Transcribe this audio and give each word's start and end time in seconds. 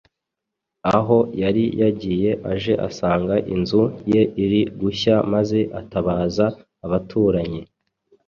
aho 0.95 1.17
yari 1.41 1.63
yagiye 1.81 2.31
aje 2.51 2.73
asanga 2.87 3.35
inzu 3.53 3.81
ye 4.11 4.21
iri 4.43 4.61
gushya 4.79 5.15
maze 5.33 5.59
atabaza 5.79 6.45
abaturanyi 6.85 7.61